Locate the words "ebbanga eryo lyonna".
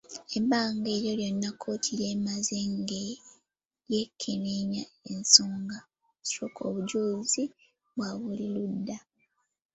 0.37-1.49